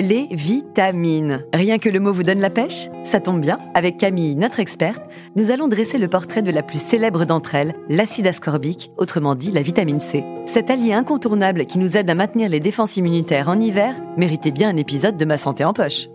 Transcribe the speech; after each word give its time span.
Les 0.00 0.28
vitamines. 0.30 1.44
Rien 1.52 1.78
que 1.78 1.88
le 1.88 1.98
mot 1.98 2.12
vous 2.12 2.22
donne 2.22 2.38
la 2.38 2.50
pêche? 2.50 2.88
Ça 3.02 3.18
tombe 3.18 3.40
bien, 3.40 3.58
avec 3.74 3.98
Camille, 3.98 4.36
notre 4.36 4.60
experte, 4.60 5.02
nous 5.34 5.50
allons 5.50 5.66
dresser 5.66 5.98
le 5.98 6.06
portrait 6.06 6.40
de 6.40 6.52
la 6.52 6.62
plus 6.62 6.80
célèbre 6.80 7.24
d'entre 7.24 7.56
elles, 7.56 7.74
l'acide 7.88 8.28
ascorbique, 8.28 8.92
autrement 8.96 9.34
dit 9.34 9.50
la 9.50 9.60
vitamine 9.60 9.98
C. 9.98 10.24
Cet 10.46 10.70
allié 10.70 10.92
incontournable 10.92 11.66
qui 11.66 11.80
nous 11.80 11.96
aide 11.96 12.08
à 12.10 12.14
maintenir 12.14 12.48
les 12.48 12.60
défenses 12.60 12.96
immunitaires 12.96 13.48
en 13.48 13.58
hiver 13.60 13.96
méritait 14.16 14.52
bien 14.52 14.68
un 14.68 14.76
épisode 14.76 15.16
de 15.16 15.24
Ma 15.24 15.36
Santé 15.36 15.64
en 15.64 15.72
Poche. 15.72 16.08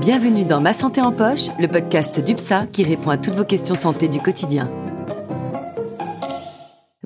Bienvenue 0.00 0.46
dans 0.46 0.62
Ma 0.62 0.72
Santé 0.72 1.02
en 1.02 1.12
Poche, 1.12 1.48
le 1.58 1.68
podcast 1.68 2.20
d'UPSA 2.20 2.68
qui 2.72 2.84
répond 2.84 3.10
à 3.10 3.18
toutes 3.18 3.34
vos 3.34 3.44
questions 3.44 3.74
santé 3.74 4.08
du 4.08 4.20
quotidien. 4.20 4.70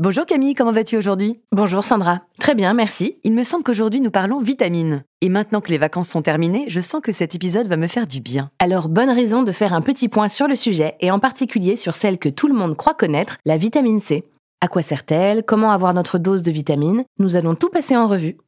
Bonjour 0.03 0.27
Camille, 0.27 0.55
comment 0.55 0.73
vas-tu 0.73 0.97
aujourd'hui? 0.97 1.39
Bonjour 1.53 1.85
Sandra, 1.85 2.23
très 2.41 2.57
bien, 2.57 2.75
merci. 2.75 3.21
Il 3.23 3.35
me 3.35 3.45
semble 3.45 3.63
qu'aujourd'hui 3.63 4.01
nous 4.01 4.11
parlons 4.11 4.41
vitamines. 4.41 5.05
Et 5.21 5.29
maintenant 5.29 5.61
que 5.61 5.71
les 5.71 5.79
vacances 5.79 6.09
sont 6.09 6.23
terminées, 6.23 6.65
je 6.67 6.81
sens 6.81 7.01
que 7.01 7.13
cet 7.13 7.37
épisode 7.37 7.69
va 7.69 7.77
me 7.77 7.87
faire 7.87 8.09
du 8.09 8.21
bien. 8.21 8.51
Alors 8.59 8.89
bonne 8.89 9.11
raison 9.11 9.45
de 9.45 9.53
faire 9.53 9.73
un 9.73 9.81
petit 9.81 10.09
point 10.09 10.29
sur 10.29 10.49
le 10.49 10.57
sujet 10.57 10.97
et 10.99 11.13
en 11.13 11.21
particulier 11.21 11.77
sur 11.77 11.95
celle 11.95 12.19
que 12.19 12.29
tout 12.29 12.49
le 12.49 12.55
monde 12.55 12.77
croit 12.77 12.95
connaître, 12.95 13.37
la 13.45 13.57
vitamine 13.57 14.01
C. 14.01 14.25
À 14.61 14.67
quoi 14.67 14.83
sert-elle? 14.83 15.45
Comment 15.45 15.71
avoir 15.71 15.95
notre 15.95 16.19
dose 16.19 16.43
de 16.43 16.51
vitamine 16.51 17.05
Nous 17.21 17.37
allons 17.37 17.55
tout 17.55 17.69
passer 17.69 17.97
en 17.97 18.09
revue. 18.09 18.39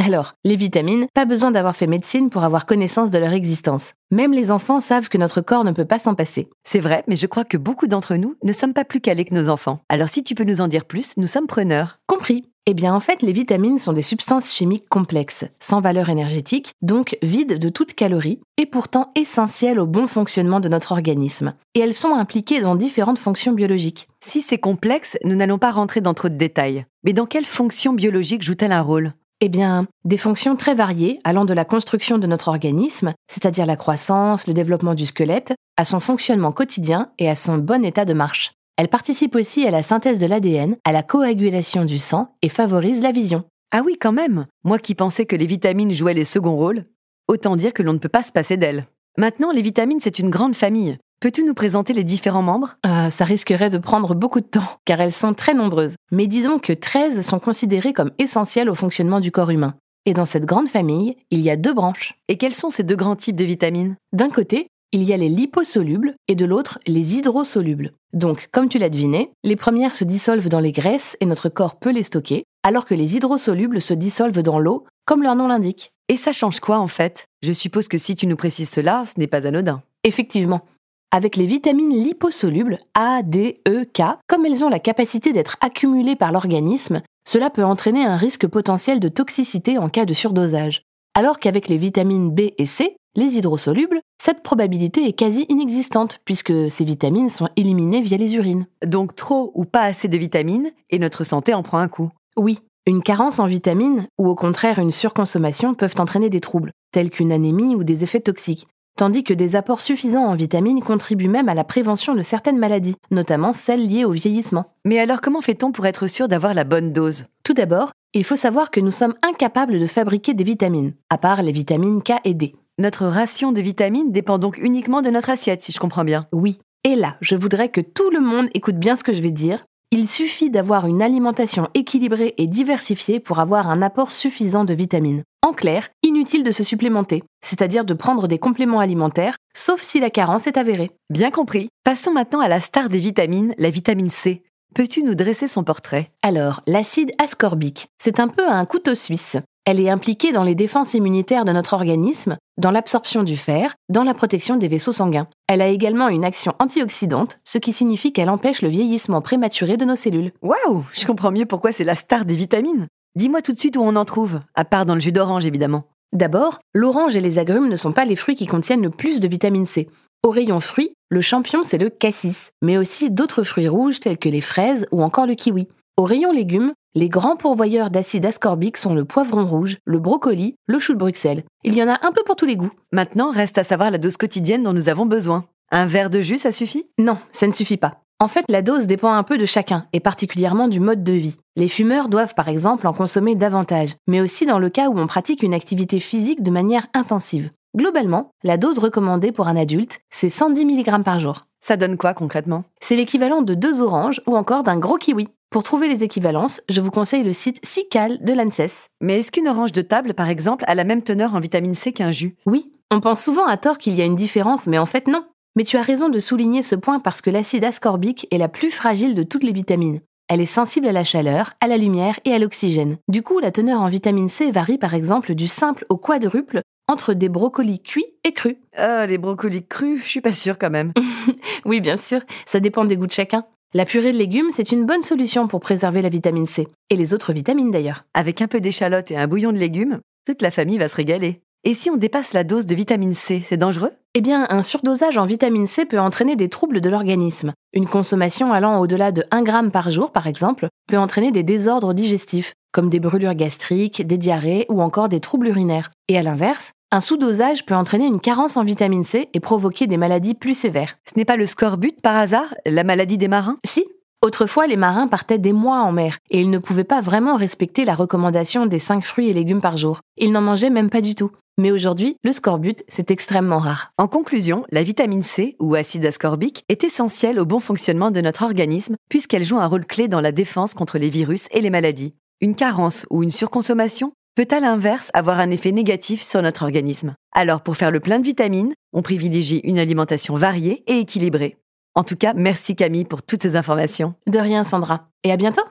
Alors, 0.00 0.34
les 0.44 0.56
vitamines, 0.56 1.06
pas 1.12 1.24
besoin 1.24 1.50
d'avoir 1.50 1.76
fait 1.76 1.88
médecine 1.88 2.30
pour 2.30 2.44
avoir 2.44 2.66
connaissance 2.66 3.10
de 3.10 3.18
leur 3.18 3.32
existence. 3.32 3.94
Même 4.10 4.32
les 4.32 4.50
enfants 4.50 4.80
savent 4.80 5.08
que 5.08 5.18
notre 5.18 5.40
corps 5.40 5.64
ne 5.64 5.72
peut 5.72 5.84
pas 5.84 5.98
s'en 5.98 6.14
passer. 6.14 6.48
C'est 6.64 6.80
vrai, 6.80 7.04
mais 7.08 7.16
je 7.16 7.26
crois 7.26 7.44
que 7.44 7.56
beaucoup 7.56 7.88
d'entre 7.88 8.14
nous 8.14 8.34
ne 8.42 8.52
sommes 8.52 8.72
pas 8.72 8.84
plus 8.84 9.00
calés 9.00 9.24
que 9.24 9.34
nos 9.34 9.48
enfants. 9.48 9.80
Alors 9.88 10.08
si 10.08 10.22
tu 10.22 10.34
peux 10.34 10.44
nous 10.44 10.60
en 10.60 10.68
dire 10.68 10.84
plus, 10.84 11.16
nous 11.16 11.26
sommes 11.26 11.46
preneurs. 11.48 11.98
Compris. 12.06 12.44
Eh 12.64 12.74
bien 12.74 12.94
en 12.94 13.00
fait, 13.00 13.22
les 13.22 13.32
vitamines 13.32 13.78
sont 13.78 13.92
des 13.92 14.02
substances 14.02 14.52
chimiques 14.52 14.88
complexes, 14.88 15.46
sans 15.58 15.80
valeur 15.80 16.10
énergétique, 16.10 16.72
donc 16.80 17.18
vides 17.22 17.58
de 17.58 17.68
toute 17.68 17.94
calorie, 17.94 18.40
et 18.56 18.66
pourtant 18.66 19.10
essentielles 19.14 19.80
au 19.80 19.86
bon 19.86 20.06
fonctionnement 20.06 20.60
de 20.60 20.68
notre 20.68 20.92
organisme. 20.92 21.54
Et 21.74 21.80
elles 21.80 21.94
sont 21.94 22.14
impliquées 22.14 22.60
dans 22.60 22.76
différentes 22.76 23.18
fonctions 23.18 23.52
biologiques. 23.52 24.08
Si 24.22 24.42
c'est 24.42 24.58
complexe, 24.58 25.16
nous 25.24 25.34
n'allons 25.34 25.58
pas 25.58 25.70
rentrer 25.70 26.00
dans 26.00 26.14
trop 26.14 26.28
de 26.28 26.36
détails. 26.36 26.84
Mais 27.04 27.12
dans 27.12 27.26
quelle 27.26 27.46
fonction 27.46 27.94
biologique 27.94 28.42
joue-t-elle 28.42 28.72
un 28.72 28.82
rôle? 28.82 29.12
Eh 29.40 29.48
bien, 29.48 29.86
des 30.04 30.16
fonctions 30.16 30.56
très 30.56 30.74
variées 30.74 31.18
allant 31.24 31.44
de 31.44 31.54
la 31.54 31.64
construction 31.64 32.18
de 32.18 32.26
notre 32.26 32.48
organisme, 32.48 33.14
c'est-à-dire 33.28 33.66
la 33.66 33.76
croissance, 33.76 34.46
le 34.46 34.54
développement 34.54 34.94
du 34.94 35.06
squelette, 35.06 35.54
à 35.76 35.84
son 35.84 36.00
fonctionnement 36.00 36.52
quotidien 36.52 37.12
et 37.18 37.28
à 37.28 37.34
son 37.34 37.58
bon 37.58 37.84
état 37.84 38.04
de 38.04 38.14
marche. 38.14 38.52
Elle 38.76 38.88
participe 38.88 39.34
aussi 39.34 39.66
à 39.66 39.70
la 39.70 39.82
synthèse 39.82 40.18
de 40.18 40.26
l'ADN, 40.26 40.76
à 40.84 40.92
la 40.92 41.02
coagulation 41.02 41.84
du 41.84 41.98
sang 41.98 42.36
et 42.42 42.48
favorise 42.48 43.02
la 43.02 43.12
vision. 43.12 43.44
Ah 43.70 43.82
oui, 43.84 43.96
quand 44.00 44.12
même 44.12 44.46
Moi 44.64 44.78
qui 44.78 44.94
pensais 44.94 45.26
que 45.26 45.36
les 45.36 45.46
vitamines 45.46 45.92
jouaient 45.92 46.14
les 46.14 46.24
seconds 46.24 46.56
rôles, 46.56 46.84
autant 47.28 47.56
dire 47.56 47.72
que 47.72 47.82
l'on 47.82 47.92
ne 47.92 47.98
peut 47.98 48.08
pas 48.08 48.22
se 48.22 48.32
passer 48.32 48.56
d'elles. 48.56 48.86
Maintenant, 49.16 49.50
les 49.50 49.62
vitamines, 49.62 50.00
c'est 50.00 50.18
une 50.18 50.30
grande 50.30 50.54
famille. 50.54 50.98
Peux-tu 51.20 51.42
nous 51.42 51.54
présenter 51.54 51.92
les 51.92 52.04
différents 52.04 52.42
membres? 52.42 52.76
Euh, 52.86 53.10
Ça 53.10 53.24
risquerait 53.24 53.70
de 53.70 53.78
prendre 53.78 54.14
beaucoup 54.14 54.40
de 54.40 54.46
temps, 54.46 54.78
car 54.84 55.00
elles 55.00 55.12
sont 55.12 55.34
très 55.34 55.54
nombreuses. 55.54 55.96
Mais 56.12 56.28
disons 56.28 56.60
que 56.60 56.72
13 56.72 57.26
sont 57.26 57.40
considérées 57.40 57.92
comme 57.92 58.12
essentielles 58.18 58.70
au 58.70 58.76
fonctionnement 58.76 59.18
du 59.18 59.32
corps 59.32 59.50
humain. 59.50 59.74
Et 60.06 60.14
dans 60.14 60.26
cette 60.26 60.46
grande 60.46 60.68
famille, 60.68 61.16
il 61.30 61.40
y 61.40 61.50
a 61.50 61.56
deux 61.56 61.74
branches. 61.74 62.14
Et 62.28 62.36
quels 62.36 62.54
sont 62.54 62.70
ces 62.70 62.84
deux 62.84 62.94
grands 62.96 63.16
types 63.16 63.34
de 63.36 63.44
vitamines? 63.44 63.96
D'un 64.12 64.30
côté, 64.30 64.68
il 64.92 65.02
y 65.02 65.12
a 65.12 65.16
les 65.16 65.28
liposolubles 65.28 66.14
et 66.28 66.34
de 66.36 66.46
l'autre, 66.46 66.78
les 66.86 67.16
hydrosolubles. 67.16 67.92
Donc, 68.14 68.48
comme 68.52 68.68
tu 68.68 68.78
l'as 68.78 68.88
deviné, 68.88 69.32
les 69.44 69.56
premières 69.56 69.94
se 69.94 70.04
dissolvent 70.04 70.48
dans 70.48 70.60
les 70.60 70.72
graisses 70.72 71.16
et 71.20 71.26
notre 71.26 71.48
corps 71.48 71.78
peut 71.78 71.92
les 71.92 72.04
stocker, 72.04 72.44
alors 72.62 72.86
que 72.86 72.94
les 72.94 73.16
hydrosolubles 73.16 73.80
se 73.82 73.92
dissolvent 73.92 74.42
dans 74.42 74.58
l'eau, 74.60 74.84
comme 75.04 75.22
leur 75.22 75.34
nom 75.34 75.48
l'indique. 75.48 75.90
Et 76.08 76.16
ça 76.16 76.32
change 76.32 76.60
quoi 76.60 76.78
en 76.78 76.88
fait? 76.88 77.26
Je 77.42 77.52
suppose 77.52 77.88
que 77.88 77.98
si 77.98 78.16
tu 78.16 78.26
nous 78.26 78.36
précises 78.36 78.70
cela, 78.70 79.04
ce 79.04 79.20
n'est 79.20 79.26
pas 79.26 79.46
anodin. 79.46 79.82
Effectivement, 80.04 80.62
avec 81.10 81.36
les 81.36 81.46
vitamines 81.46 81.90
liposolubles 81.90 82.78
A, 82.94 83.22
D, 83.22 83.60
E, 83.68 83.84
K, 83.84 84.18
comme 84.26 84.46
elles 84.46 84.64
ont 84.64 84.68
la 84.68 84.78
capacité 84.78 85.32
d'être 85.32 85.56
accumulées 85.60 86.16
par 86.16 86.32
l'organisme, 86.32 87.02
cela 87.26 87.50
peut 87.50 87.64
entraîner 87.64 88.04
un 88.04 88.16
risque 88.16 88.46
potentiel 88.46 89.00
de 89.00 89.08
toxicité 89.08 89.76
en 89.76 89.88
cas 89.90 90.06
de 90.06 90.14
surdosage. 90.14 90.82
Alors 91.14 91.38
qu'avec 91.38 91.68
les 91.68 91.76
vitamines 91.76 92.30
B 92.30 92.52
et 92.56 92.66
C, 92.66 92.96
les 93.16 93.36
hydrosolubles, 93.36 94.00
cette 94.22 94.42
probabilité 94.42 95.06
est 95.06 95.12
quasi 95.12 95.44
inexistante 95.48 96.20
puisque 96.24 96.70
ces 96.70 96.84
vitamines 96.84 97.30
sont 97.30 97.48
éliminées 97.56 98.00
via 98.00 98.16
les 98.16 98.36
urines. 98.36 98.66
Donc 98.86 99.16
trop 99.16 99.50
ou 99.54 99.64
pas 99.64 99.82
assez 99.82 100.08
de 100.08 100.16
vitamines 100.16 100.70
et 100.90 100.98
notre 100.98 101.24
santé 101.24 101.54
en 101.54 101.62
prend 101.62 101.78
un 101.78 101.88
coup? 101.88 102.10
Oui, 102.36 102.60
une 102.88 103.02
carence 103.02 103.38
en 103.38 103.44
vitamines 103.44 104.06
ou 104.18 104.28
au 104.28 104.34
contraire 104.34 104.78
une 104.78 104.90
surconsommation 104.90 105.74
peuvent 105.74 105.94
entraîner 105.98 106.30
des 106.30 106.40
troubles, 106.40 106.72
tels 106.90 107.10
qu'une 107.10 107.32
anémie 107.32 107.74
ou 107.74 107.84
des 107.84 108.02
effets 108.02 108.20
toxiques, 108.20 108.66
tandis 108.96 109.24
que 109.24 109.34
des 109.34 109.56
apports 109.56 109.82
suffisants 109.82 110.26
en 110.26 110.34
vitamines 110.34 110.82
contribuent 110.82 111.28
même 111.28 111.48
à 111.48 111.54
la 111.54 111.64
prévention 111.64 112.14
de 112.14 112.22
certaines 112.22 112.58
maladies, 112.58 112.96
notamment 113.10 113.52
celles 113.52 113.86
liées 113.86 114.04
au 114.04 114.10
vieillissement. 114.10 114.64
Mais 114.84 114.98
alors 114.98 115.20
comment 115.20 115.42
fait-on 115.42 115.70
pour 115.70 115.86
être 115.86 116.06
sûr 116.06 116.28
d'avoir 116.28 116.54
la 116.54 116.64
bonne 116.64 116.92
dose? 116.92 117.26
Tout 117.44 117.54
d'abord, 117.54 117.92
il 118.14 118.24
faut 118.24 118.36
savoir 118.36 118.70
que 118.70 118.80
nous 118.80 118.90
sommes 118.90 119.14
incapables 119.22 119.78
de 119.78 119.86
fabriquer 119.86 120.32
des 120.32 120.44
vitamines, 120.44 120.94
à 121.10 121.18
part 121.18 121.42
les 121.42 121.52
vitamines 121.52 122.02
K 122.02 122.12
et 122.24 122.34
D. 122.34 122.56
Notre 122.78 123.06
ration 123.06 123.52
de 123.52 123.60
vitamines 123.60 124.12
dépend 124.12 124.38
donc 124.38 124.56
uniquement 124.56 125.02
de 125.02 125.10
notre 125.10 125.30
assiette, 125.30 125.62
si 125.62 125.72
je 125.72 125.78
comprends 125.78 126.04
bien. 126.04 126.26
Oui. 126.32 126.58
Et 126.84 126.94
là, 126.94 127.16
je 127.20 127.36
voudrais 127.36 127.68
que 127.68 127.80
tout 127.80 128.08
le 128.10 128.20
monde 128.20 128.48
écoute 128.54 128.76
bien 128.76 128.96
ce 128.96 129.04
que 129.04 129.12
je 129.12 129.20
vais 129.20 129.32
dire. 129.32 129.64
Il 129.90 130.06
suffit 130.06 130.50
d'avoir 130.50 130.86
une 130.86 131.00
alimentation 131.00 131.68
équilibrée 131.72 132.34
et 132.36 132.46
diversifiée 132.46 133.20
pour 133.20 133.38
avoir 133.38 133.70
un 133.70 133.80
apport 133.80 134.12
suffisant 134.12 134.66
de 134.66 134.74
vitamines. 134.74 135.22
En 135.40 135.54
clair, 135.54 135.88
inutile 136.02 136.44
de 136.44 136.50
se 136.50 136.62
supplémenter, 136.62 137.22
c'est-à-dire 137.42 137.86
de 137.86 137.94
prendre 137.94 138.28
des 138.28 138.38
compléments 138.38 138.80
alimentaires, 138.80 139.38
sauf 139.54 139.80
si 139.80 139.98
la 139.98 140.10
carence 140.10 140.46
est 140.46 140.58
avérée. 140.58 140.90
Bien 141.08 141.30
compris. 141.30 141.70
Passons 141.84 142.12
maintenant 142.12 142.40
à 142.40 142.48
la 142.48 142.60
star 142.60 142.90
des 142.90 142.98
vitamines, 142.98 143.54
la 143.56 143.70
vitamine 143.70 144.10
C. 144.10 144.42
Peux-tu 144.74 145.02
nous 145.02 145.14
dresser 145.14 145.48
son 145.48 145.64
portrait? 145.64 146.10
Alors, 146.20 146.60
l'acide 146.66 147.12
ascorbique, 147.16 147.86
c'est 147.96 148.20
un 148.20 148.28
peu 148.28 148.46
un 148.46 148.66
couteau 148.66 148.94
suisse. 148.94 149.38
Elle 149.70 149.80
est 149.80 149.90
impliquée 149.90 150.32
dans 150.32 150.44
les 150.44 150.54
défenses 150.54 150.94
immunitaires 150.94 151.44
de 151.44 151.52
notre 151.52 151.74
organisme, 151.74 152.38
dans 152.56 152.70
l'absorption 152.70 153.22
du 153.22 153.36
fer, 153.36 153.74
dans 153.90 154.02
la 154.02 154.14
protection 154.14 154.56
des 154.56 154.66
vaisseaux 154.66 154.92
sanguins. 154.92 155.28
Elle 155.46 155.60
a 155.60 155.68
également 155.68 156.08
une 156.08 156.24
action 156.24 156.54
antioxydante, 156.58 157.38
ce 157.44 157.58
qui 157.58 157.74
signifie 157.74 158.14
qu'elle 158.14 158.30
empêche 158.30 158.62
le 158.62 158.70
vieillissement 158.70 159.20
prématuré 159.20 159.76
de 159.76 159.84
nos 159.84 159.94
cellules. 159.94 160.32
Waouh 160.40 160.86
Je 160.94 161.06
comprends 161.06 161.32
mieux 161.32 161.44
pourquoi 161.44 161.70
c'est 161.70 161.84
la 161.84 161.96
star 161.96 162.24
des 162.24 162.34
vitamines. 162.34 162.86
Dis-moi 163.14 163.42
tout 163.42 163.52
de 163.52 163.58
suite 163.58 163.76
où 163.76 163.82
on 163.82 163.96
en 163.96 164.06
trouve, 164.06 164.40
à 164.54 164.64
part 164.64 164.86
dans 164.86 164.94
le 164.94 165.02
jus 165.02 165.12
d'orange 165.12 165.44
évidemment. 165.44 165.84
D'abord, 166.14 166.60
l'orange 166.72 167.14
et 167.14 167.20
les 167.20 167.38
agrumes 167.38 167.68
ne 167.68 167.76
sont 167.76 167.92
pas 167.92 168.06
les 168.06 168.16
fruits 168.16 168.36
qui 168.36 168.46
contiennent 168.46 168.80
le 168.80 168.88
plus 168.88 169.20
de 169.20 169.28
vitamine 169.28 169.66
C. 169.66 169.90
Au 170.22 170.30
rayon 170.30 170.60
fruits, 170.60 170.94
le 171.10 171.20
champion 171.20 171.62
c'est 171.62 171.76
le 171.76 171.90
cassis, 171.90 172.52
mais 172.62 172.78
aussi 172.78 173.10
d'autres 173.10 173.42
fruits 173.42 173.68
rouges 173.68 174.00
tels 174.00 174.16
que 174.16 174.30
les 174.30 174.40
fraises 174.40 174.86
ou 174.92 175.02
encore 175.02 175.26
le 175.26 175.34
kiwi. 175.34 175.68
Au 175.98 176.04
rayon 176.04 176.32
légumes, 176.32 176.72
les 176.98 177.08
grands 177.08 177.36
pourvoyeurs 177.36 177.90
d'acide 177.90 178.26
ascorbique 178.26 178.76
sont 178.76 178.92
le 178.92 179.04
poivron 179.04 179.44
rouge, 179.44 179.78
le 179.84 180.00
brocoli, 180.00 180.56
le 180.66 180.80
chou 180.80 180.94
de 180.94 180.98
Bruxelles. 180.98 181.44
Il 181.62 181.76
y 181.76 181.82
en 181.82 181.86
a 181.86 182.04
un 182.04 182.10
peu 182.10 182.24
pour 182.26 182.34
tous 182.34 182.44
les 182.44 182.56
goûts. 182.56 182.72
Maintenant, 182.90 183.30
reste 183.30 183.56
à 183.56 183.62
savoir 183.62 183.92
la 183.92 183.98
dose 183.98 184.16
quotidienne 184.16 184.64
dont 184.64 184.72
nous 184.72 184.88
avons 184.88 185.06
besoin. 185.06 185.44
Un 185.70 185.86
verre 185.86 186.10
de 186.10 186.20
jus, 186.20 186.38
ça 186.38 186.50
suffit? 186.50 186.90
Non, 186.98 187.16
ça 187.30 187.46
ne 187.46 187.52
suffit 187.52 187.76
pas. 187.76 188.00
En 188.18 188.26
fait, 188.26 188.44
la 188.48 188.62
dose 188.62 188.88
dépend 188.88 189.12
un 189.12 189.22
peu 189.22 189.38
de 189.38 189.46
chacun, 189.46 189.86
et 189.92 190.00
particulièrement 190.00 190.66
du 190.66 190.80
mode 190.80 191.04
de 191.04 191.12
vie. 191.12 191.36
Les 191.54 191.68
fumeurs 191.68 192.08
doivent 192.08 192.34
par 192.34 192.48
exemple 192.48 192.88
en 192.88 192.92
consommer 192.92 193.36
davantage, 193.36 193.94
mais 194.08 194.20
aussi 194.20 194.44
dans 194.44 194.58
le 194.58 194.68
cas 194.68 194.88
où 194.88 194.98
on 194.98 195.06
pratique 195.06 195.44
une 195.44 195.54
activité 195.54 196.00
physique 196.00 196.42
de 196.42 196.50
manière 196.50 196.88
intensive. 196.94 197.52
Globalement, 197.76 198.30
la 198.42 198.56
dose 198.56 198.80
recommandée 198.80 199.30
pour 199.30 199.46
un 199.46 199.54
adulte, 199.54 200.00
c'est 200.10 200.30
110 200.30 200.64
mg 200.64 201.04
par 201.04 201.20
jour. 201.20 201.46
Ça 201.60 201.76
donne 201.76 201.96
quoi 201.96 202.14
concrètement? 202.14 202.64
C'est 202.80 202.96
l'équivalent 202.96 203.42
de 203.42 203.54
deux 203.54 203.82
oranges 203.82 204.20
ou 204.26 204.36
encore 204.36 204.64
d'un 204.64 204.78
gros 204.78 204.96
kiwi. 204.96 205.28
Pour 205.50 205.62
trouver 205.62 205.88
les 205.88 206.04
équivalences, 206.04 206.60
je 206.68 206.82
vous 206.82 206.90
conseille 206.90 207.22
le 207.22 207.32
site 207.32 207.58
SICAL 207.64 208.22
de 208.22 208.34
l'ANSES. 208.34 208.88
Mais 209.00 209.18
est-ce 209.18 209.32
qu'une 209.32 209.48
orange 209.48 209.72
de 209.72 209.80
table, 209.80 210.12
par 210.12 210.28
exemple, 210.28 210.64
a 210.66 210.74
la 210.74 210.84
même 210.84 211.02
teneur 211.02 211.34
en 211.34 211.40
vitamine 211.40 211.72
C 211.72 211.92
qu'un 211.92 212.10
jus? 212.10 212.36
Oui, 212.44 212.70
on 212.90 213.00
pense 213.00 213.24
souvent 213.24 213.46
à 213.46 213.56
tort 213.56 213.78
qu'il 213.78 213.94
y 213.94 214.02
a 214.02 214.04
une 214.04 214.14
différence, 214.14 214.66
mais 214.66 214.76
en 214.76 214.84
fait 214.84 215.06
non. 215.06 215.24
Mais 215.56 215.64
tu 215.64 215.78
as 215.78 215.82
raison 215.82 216.10
de 216.10 216.18
souligner 216.18 216.62
ce 216.62 216.74
point 216.74 217.00
parce 217.00 217.22
que 217.22 217.30
l'acide 217.30 217.64
ascorbique 217.64 218.26
est 218.30 218.36
la 218.36 218.48
plus 218.48 218.70
fragile 218.70 219.14
de 219.14 219.22
toutes 219.22 219.42
les 219.42 219.52
vitamines. 219.52 220.00
Elle 220.28 220.42
est 220.42 220.46
sensible 220.46 220.86
à 220.86 220.92
la 220.92 221.04
chaleur, 221.04 221.54
à 221.62 221.66
la 221.66 221.78
lumière 221.78 222.20
et 222.26 222.34
à 222.34 222.38
l'oxygène. 222.38 222.98
Du 223.08 223.22
coup, 223.22 223.38
la 223.38 223.50
teneur 223.50 223.80
en 223.80 223.88
vitamine 223.88 224.28
C 224.28 224.50
varie 224.50 224.76
par 224.76 224.92
exemple 224.92 225.34
du 225.34 225.46
simple 225.46 225.86
au 225.88 225.96
quadruple 225.96 226.60
entre 226.88 227.14
des 227.14 227.30
brocolis 227.30 227.82
cuits 227.82 228.06
et 228.24 228.32
crus. 228.32 228.56
Ah, 228.76 229.06
les 229.06 229.16
brocolis 229.16 229.66
crus, 229.66 230.02
je 230.02 230.08
suis 230.08 230.20
pas 230.20 230.32
sûre 230.32 230.58
quand 230.58 230.70
même. 230.70 230.92
oui, 231.64 231.80
bien 231.80 231.96
sûr, 231.96 232.20
ça 232.44 232.60
dépend 232.60 232.84
des 232.84 232.98
goûts 232.98 233.06
de 233.06 233.12
chacun. 233.12 233.46
La 233.74 233.84
purée 233.84 234.12
de 234.12 234.16
légumes, 234.16 234.50
c'est 234.50 234.72
une 234.72 234.86
bonne 234.86 235.02
solution 235.02 235.46
pour 235.46 235.60
préserver 235.60 236.00
la 236.00 236.08
vitamine 236.08 236.46
C, 236.46 236.68
et 236.88 236.96
les 236.96 237.12
autres 237.12 237.34
vitamines 237.34 237.70
d'ailleurs. 237.70 238.06
Avec 238.14 238.40
un 238.40 238.46
peu 238.46 238.62
d'échalote 238.62 239.10
et 239.10 239.16
un 239.18 239.26
bouillon 239.26 239.52
de 239.52 239.58
légumes, 239.58 240.00
toute 240.24 240.40
la 240.40 240.50
famille 240.50 240.78
va 240.78 240.88
se 240.88 240.96
régaler. 240.96 241.42
Et 241.64 241.74
si 241.74 241.90
on 241.90 241.98
dépasse 241.98 242.32
la 242.32 242.44
dose 242.44 242.64
de 242.64 242.74
vitamine 242.74 243.12
C, 243.12 243.42
c'est 243.44 243.58
dangereux? 243.58 243.90
Eh 244.14 244.22
bien, 244.22 244.46
un 244.48 244.62
surdosage 244.62 245.18
en 245.18 245.26
vitamine 245.26 245.66
C 245.66 245.84
peut 245.84 245.98
entraîner 245.98 246.34
des 246.34 246.48
troubles 246.48 246.80
de 246.80 246.88
l'organisme. 246.88 247.52
Une 247.74 247.86
consommation 247.86 248.54
allant 248.54 248.80
au-delà 248.80 249.12
de 249.12 249.24
1 249.30 249.44
g 249.44 249.70
par 249.70 249.90
jour, 249.90 250.12
par 250.12 250.26
exemple, 250.26 250.68
peut 250.86 250.96
entraîner 250.96 251.30
des 251.30 251.42
désordres 251.42 251.92
digestifs, 251.92 252.54
comme 252.72 252.88
des 252.88 253.00
brûlures 253.00 253.34
gastriques, 253.34 254.06
des 254.06 254.16
diarrhées 254.16 254.64
ou 254.70 254.80
encore 254.80 255.10
des 255.10 255.20
troubles 255.20 255.48
urinaires. 255.48 255.90
Et 256.08 256.16
à 256.16 256.22
l'inverse, 256.22 256.72
un 256.90 257.00
sous-dosage 257.00 257.66
peut 257.66 257.74
entraîner 257.74 258.06
une 258.06 258.20
carence 258.20 258.56
en 258.56 258.64
vitamine 258.64 259.04
C 259.04 259.28
et 259.34 259.40
provoquer 259.40 259.86
des 259.86 259.98
maladies 259.98 260.34
plus 260.34 260.56
sévères. 260.56 260.96
Ce 261.04 261.18
n'est 261.18 261.26
pas 261.26 261.36
le 261.36 261.46
scorbut 261.46 262.00
par 262.00 262.16
hasard, 262.16 262.54
la 262.64 262.84
maladie 262.84 263.18
des 263.18 263.28
marins? 263.28 263.58
Si, 263.64 263.86
Autrefois, 264.20 264.66
les 264.66 264.76
marins 264.76 265.06
partaient 265.06 265.38
des 265.38 265.52
mois 265.52 265.78
en 265.78 265.92
mer 265.92 266.18
et 266.28 266.40
ils 266.40 266.50
ne 266.50 266.58
pouvaient 266.58 266.82
pas 266.82 267.00
vraiment 267.00 267.36
respecter 267.36 267.84
la 267.84 267.94
recommandation 267.94 268.66
des 268.66 268.80
5 268.80 269.04
fruits 269.04 269.28
et 269.28 269.32
légumes 269.32 269.60
par 269.60 269.76
jour. 269.76 270.00
Ils 270.16 270.32
n'en 270.32 270.40
mangeaient 270.40 270.70
même 270.70 270.90
pas 270.90 271.02
du 271.02 271.14
tout. 271.14 271.30
Mais 271.56 271.70
aujourd'hui, 271.70 272.16
le 272.24 272.32
scorbut, 272.32 272.82
c'est 272.88 273.12
extrêmement 273.12 273.60
rare. 273.60 273.92
En 273.96 274.08
conclusion, 274.08 274.64
la 274.72 274.82
vitamine 274.82 275.22
C, 275.22 275.54
ou 275.60 275.76
acide 275.76 276.04
ascorbique, 276.04 276.64
est 276.68 276.82
essentielle 276.82 277.38
au 277.38 277.46
bon 277.46 277.60
fonctionnement 277.60 278.10
de 278.10 278.20
notre 278.20 278.42
organisme 278.42 278.96
puisqu'elle 279.08 279.44
joue 279.44 279.58
un 279.58 279.66
rôle 279.66 279.86
clé 279.86 280.08
dans 280.08 280.20
la 280.20 280.32
défense 280.32 280.74
contre 280.74 280.98
les 280.98 281.10
virus 281.10 281.46
et 281.52 281.60
les 281.60 281.70
maladies. 281.70 282.14
Une 282.40 282.56
carence 282.56 283.06
ou 283.10 283.22
une 283.22 283.30
surconsommation? 283.30 284.12
Peut 284.38 284.54
à 284.54 284.60
l'inverse 284.60 285.10
avoir 285.14 285.40
un 285.40 285.50
effet 285.50 285.72
négatif 285.72 286.22
sur 286.22 286.40
notre 286.42 286.62
organisme. 286.62 287.16
Alors 287.32 287.60
pour 287.60 287.76
faire 287.76 287.90
le 287.90 287.98
plein 287.98 288.20
de 288.20 288.24
vitamines, 288.24 288.72
on 288.92 289.02
privilégie 289.02 289.60
une 289.64 289.80
alimentation 289.80 290.36
variée 290.36 290.84
et 290.86 291.00
équilibrée. 291.00 291.56
En 291.96 292.04
tout 292.04 292.14
cas, 292.14 292.34
merci 292.36 292.76
Camille 292.76 293.04
pour 293.04 293.24
toutes 293.24 293.42
ces 293.42 293.56
informations. 293.56 294.14
De 294.28 294.38
rien 294.38 294.62
Sandra. 294.62 295.08
Et 295.24 295.32
à 295.32 295.36
bientôt 295.36 295.64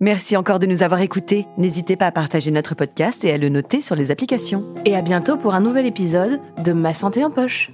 Merci 0.00 0.36
encore 0.36 0.58
de 0.58 0.66
nous 0.66 0.82
avoir 0.82 1.00
écoutés. 1.00 1.46
N'hésitez 1.58 1.96
pas 1.96 2.08
à 2.08 2.10
partager 2.12 2.50
notre 2.50 2.74
podcast 2.74 3.24
et 3.24 3.32
à 3.32 3.38
le 3.38 3.50
noter 3.50 3.80
sur 3.80 3.94
les 3.94 4.10
applications. 4.10 4.74
Et 4.84 4.96
à 4.96 5.00
bientôt 5.00 5.36
pour 5.36 5.54
un 5.54 5.60
nouvel 5.60 5.86
épisode 5.86 6.40
de 6.64 6.72
Ma 6.72 6.92
santé 6.92 7.24
en 7.24 7.30
poche. 7.30 7.70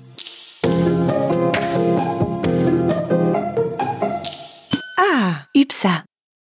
Ah, 4.99 5.47
UPSA 5.55 6.05